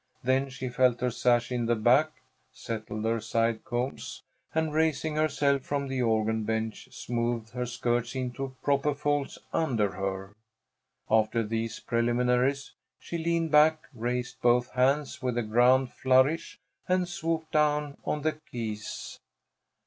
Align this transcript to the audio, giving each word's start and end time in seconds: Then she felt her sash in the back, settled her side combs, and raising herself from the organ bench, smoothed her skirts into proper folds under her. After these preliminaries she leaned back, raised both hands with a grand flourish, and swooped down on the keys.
Then 0.23 0.49
she 0.49 0.67
felt 0.67 0.99
her 1.01 1.11
sash 1.11 1.51
in 1.51 1.67
the 1.67 1.75
back, 1.75 2.09
settled 2.51 3.05
her 3.05 3.21
side 3.21 3.63
combs, 3.63 4.23
and 4.51 4.73
raising 4.73 5.15
herself 5.15 5.61
from 5.61 5.87
the 5.87 6.01
organ 6.01 6.43
bench, 6.43 6.87
smoothed 6.91 7.51
her 7.51 7.67
skirts 7.67 8.15
into 8.15 8.55
proper 8.63 8.95
folds 8.95 9.37
under 9.53 9.91
her. 9.91 10.33
After 11.07 11.43
these 11.43 11.79
preliminaries 11.81 12.73
she 12.99 13.19
leaned 13.19 13.51
back, 13.51 13.83
raised 13.93 14.41
both 14.41 14.71
hands 14.71 15.21
with 15.21 15.37
a 15.37 15.43
grand 15.43 15.91
flourish, 15.91 16.57
and 16.89 17.07
swooped 17.07 17.51
down 17.51 17.95
on 18.03 18.23
the 18.23 18.39
keys. 18.51 19.19